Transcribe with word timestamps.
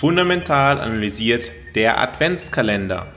Fundamental 0.00 0.80
analysiert 0.80 1.52
der 1.74 2.00
Adventskalender. 2.00 3.08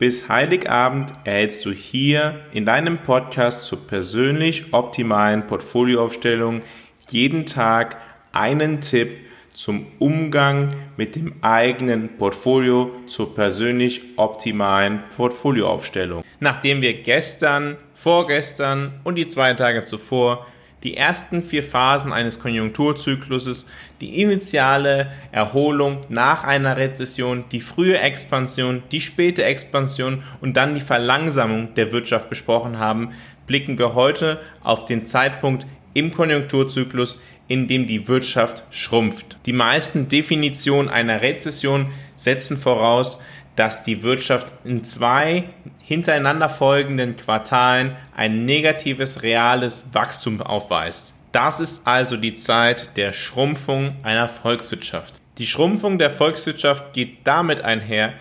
Bis 0.00 0.28
Heiligabend 0.28 1.12
erhältst 1.22 1.64
du 1.64 1.70
hier 1.70 2.40
in 2.52 2.66
deinem 2.66 2.98
Podcast 2.98 3.64
zur 3.66 3.86
persönlich 3.86 4.74
optimalen 4.74 5.46
Portfolioaufstellung 5.46 6.62
jeden 7.10 7.46
Tag 7.46 7.96
einen 8.32 8.80
Tipp 8.80 9.18
zum 9.52 9.86
Umgang 10.00 10.74
mit 10.96 11.14
dem 11.14 11.32
eigenen 11.42 12.16
Portfolio 12.16 12.90
zur 13.06 13.32
persönlich 13.32 14.00
optimalen 14.16 15.04
Portfolioaufstellung. 15.16 16.24
Nachdem 16.40 16.82
wir 16.82 16.94
gestern, 16.94 17.76
vorgestern 17.94 18.94
und 19.04 19.14
die 19.14 19.28
zwei 19.28 19.54
Tage 19.54 19.84
zuvor 19.84 20.44
die 20.82 20.96
ersten 20.96 21.42
vier 21.42 21.62
Phasen 21.62 22.12
eines 22.12 22.38
Konjunkturzykluses, 22.38 23.66
die 24.00 24.20
initiale 24.22 25.12
Erholung 25.32 25.98
nach 26.08 26.44
einer 26.44 26.76
Rezession, 26.76 27.44
die 27.52 27.60
frühe 27.60 27.98
Expansion, 27.98 28.82
die 28.90 29.00
späte 29.00 29.44
Expansion 29.44 30.22
und 30.40 30.56
dann 30.56 30.74
die 30.74 30.80
Verlangsamung 30.80 31.74
der 31.74 31.92
Wirtschaft 31.92 32.30
besprochen 32.30 32.78
haben, 32.78 33.10
blicken 33.46 33.78
wir 33.78 33.94
heute 33.94 34.40
auf 34.62 34.84
den 34.84 35.02
Zeitpunkt 35.02 35.66
im 35.92 36.12
Konjunkturzyklus, 36.12 37.20
in 37.48 37.66
dem 37.66 37.88
die 37.88 38.06
Wirtschaft 38.06 38.64
schrumpft. 38.70 39.38
Die 39.44 39.52
meisten 39.52 40.08
Definitionen 40.08 40.88
einer 40.88 41.20
Rezession 41.20 41.86
setzen 42.22 42.56
voraus, 42.56 43.20
dass 43.56 43.82
die 43.82 44.02
Wirtschaft 44.02 44.52
in 44.64 44.84
zwei 44.84 45.44
hintereinander 45.78 46.48
folgenden 46.48 47.16
Quartalen 47.16 47.96
ein 48.16 48.44
negatives 48.44 49.22
reales 49.22 49.86
Wachstum 49.92 50.40
aufweist. 50.40 51.14
Das 51.32 51.60
ist 51.60 51.86
also 51.86 52.16
die 52.16 52.34
Zeit 52.34 52.96
der 52.96 53.12
Schrumpfung 53.12 53.96
einer 54.02 54.28
Volkswirtschaft. 54.28 55.16
Die 55.38 55.46
Schrumpfung 55.46 55.98
der 55.98 56.10
Volkswirtschaft 56.10 56.92
geht 56.92 57.18
damit 57.24 57.62
einher, 57.62 58.14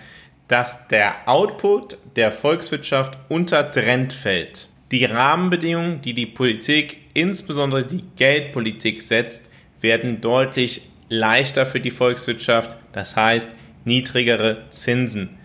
dass 0.48 0.88
der 0.88 1.16
Output 1.26 1.98
der 2.16 2.32
Volkswirtschaft 2.32 3.18
unter 3.30 3.70
Trend 3.72 4.14
fällt. 4.14 4.68
Die 4.92 5.06
Rahmenbedingungen, 5.06 6.02
die 6.02 6.14
die 6.14 6.26
Politik, 6.26 6.98
insbesondere 7.14 7.86
die 7.86 8.04
Geldpolitik 8.16 9.02
setzt, 9.02 9.52
werden 9.82 10.22
deutlich 10.22 10.82
leichter 11.10 11.66
für 11.66 11.80
die 11.80 11.92
Volkswirtschaft, 11.92 12.78
das 12.92 13.16
heißt 13.16 13.50
niedrigere 13.90 14.70
Zinsen. 14.70 15.38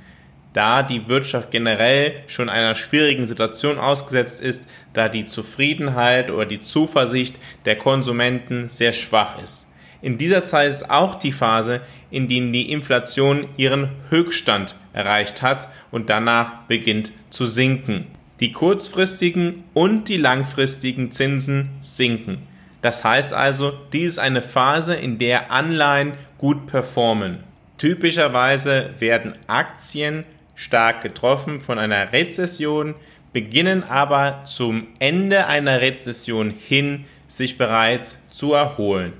Da 0.52 0.84
die 0.84 1.08
Wirtschaft 1.08 1.50
generell 1.50 2.22
schon 2.28 2.48
einer 2.48 2.76
schwierigen 2.76 3.26
Situation 3.26 3.78
ausgesetzt 3.78 4.40
ist, 4.40 4.68
da 4.92 5.08
die 5.08 5.24
Zufriedenheit 5.24 6.30
oder 6.30 6.46
die 6.46 6.60
Zuversicht 6.60 7.40
der 7.64 7.76
Konsumenten 7.76 8.68
sehr 8.68 8.92
schwach 8.92 9.42
ist. 9.42 9.72
In 10.00 10.18
dieser 10.18 10.44
Zeit 10.44 10.70
ist 10.70 10.90
auch 10.90 11.16
die 11.16 11.32
Phase, 11.32 11.80
in 12.10 12.28
der 12.28 12.42
die 12.52 12.70
Inflation 12.70 13.48
ihren 13.56 13.88
Höchststand 14.10 14.76
erreicht 14.92 15.42
hat 15.42 15.68
und 15.90 16.10
danach 16.10 16.66
beginnt 16.68 17.10
zu 17.30 17.46
sinken. 17.46 18.06
Die 18.38 18.52
kurzfristigen 18.52 19.64
und 19.72 20.08
die 20.08 20.18
langfristigen 20.18 21.10
Zinsen 21.10 21.70
sinken. 21.80 22.42
Das 22.82 23.02
heißt 23.02 23.32
also, 23.32 23.72
dies 23.92 24.12
ist 24.12 24.18
eine 24.18 24.42
Phase, 24.42 24.94
in 24.94 25.18
der 25.18 25.50
Anleihen 25.50 26.12
gut 26.36 26.66
performen. 26.66 27.38
Typischerweise 27.78 28.91
werden 28.98 29.34
Aktien 29.47 30.25
stark 30.55 31.03
getroffen 31.03 31.61
von 31.61 31.78
einer 31.78 32.12
Rezession, 32.12 32.94
beginnen 33.33 33.83
aber 33.83 34.44
zum 34.44 34.86
Ende 35.00 35.47
einer 35.47 35.80
Rezession 35.80 36.50
hin 36.50 37.05
sich 37.27 37.58
bereits 37.58 38.22
zu 38.30 38.52
erholen. 38.52 39.12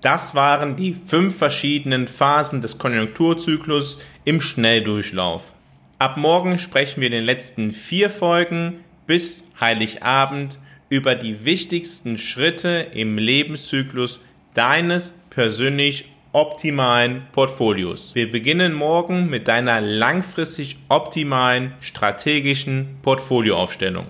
Das 0.00 0.34
waren 0.34 0.76
die 0.76 0.94
fünf 0.94 1.36
verschiedenen 1.36 2.08
Phasen 2.08 2.62
des 2.62 2.78
Konjunkturzyklus 2.78 4.00
im 4.24 4.40
Schnelldurchlauf. 4.40 5.52
Ab 5.98 6.16
morgen 6.16 6.58
sprechen 6.58 7.00
wir 7.00 7.08
in 7.08 7.12
den 7.12 7.24
letzten 7.24 7.72
vier 7.72 8.08
Folgen 8.08 8.84
bis 9.06 9.44
Heiligabend 9.60 10.60
über 10.88 11.14
die 11.16 11.44
wichtigsten 11.44 12.16
Schritte 12.16 12.86
im 12.94 13.18
Lebenszyklus 13.18 14.20
deines 14.54 15.14
persönlich 15.30 16.06
optimalen 16.38 17.26
Portfolios. 17.32 18.14
Wir 18.14 18.30
beginnen 18.30 18.72
morgen 18.72 19.28
mit 19.28 19.48
deiner 19.48 19.80
langfristig 19.80 20.76
optimalen 20.88 21.74
strategischen 21.80 22.98
Portfolioaufstellung. 23.02 24.06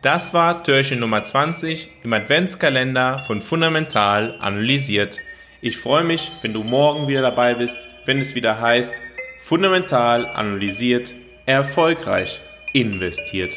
Das 0.00 0.32
war 0.32 0.64
Türchen 0.64 1.00
Nummer 1.00 1.22
20 1.22 1.90
im 2.02 2.14
Adventskalender 2.14 3.18
von 3.26 3.42
Fundamental 3.42 4.38
analysiert. 4.40 5.18
Ich 5.60 5.76
freue 5.76 6.02
mich, 6.04 6.32
wenn 6.40 6.54
du 6.54 6.62
morgen 6.62 7.08
wieder 7.08 7.20
dabei 7.20 7.52
bist, 7.52 7.76
wenn 8.06 8.18
es 8.18 8.34
wieder 8.34 8.58
heißt 8.58 8.94
Fundamental 9.42 10.24
analysiert, 10.24 11.12
erfolgreich 11.44 12.40
investiert. 12.72 13.52